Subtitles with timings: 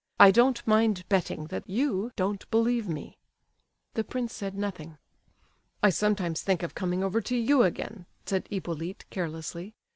[0.19, 3.19] I don't mind betting that you don't believe me!"
[3.93, 4.97] The prince said nothing.
[5.83, 9.75] "I sometimes think of coming over to you again," said Hippolyte, carelessly.